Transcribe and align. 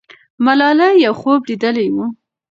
ملالۍ 0.45 0.93
یو 1.05 1.13
خوب 1.21 1.39
لیدلی 1.47 1.87
وو. 1.93 2.05